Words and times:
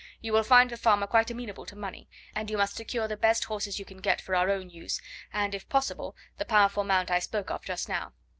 You 0.19 0.33
will 0.33 0.41
find 0.41 0.71
the 0.71 0.77
farmer 0.77 1.05
quite 1.05 1.29
amenable 1.29 1.67
to 1.67 1.75
money, 1.75 2.09
and 2.33 2.49
you 2.49 2.57
must 2.57 2.75
secure 2.75 3.07
the 3.07 3.15
best 3.15 3.43
horses 3.43 3.77
you 3.77 3.85
can 3.85 3.99
get 3.99 4.19
for 4.19 4.33
our 4.33 4.49
own 4.49 4.71
use, 4.71 4.99
and, 5.31 5.53
if 5.53 5.69
possible, 5.69 6.15
the 6.39 6.43
powerful 6.45 6.83
mount 6.83 7.11
I 7.11 7.19
spoke 7.19 7.51
of 7.51 7.63
just 7.63 7.87
now. 7.87 8.11